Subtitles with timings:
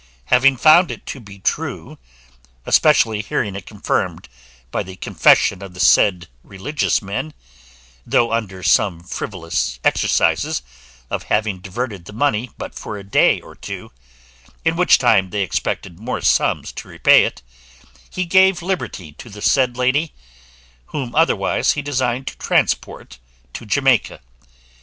[0.33, 1.99] Having found it to be true
[2.65, 4.29] especially hearing it confirmed
[4.71, 7.35] by the confession of the said religious men,
[8.03, 10.63] though under some frivolous exercises
[11.11, 13.91] of having diverted the money but for a day or two,
[14.65, 17.43] in which time they expected more sums to repay it
[18.09, 20.15] he gave liberty to the said lady,
[20.87, 23.19] whom otherwise he designed to transport
[23.53, 24.19] to Jamaica.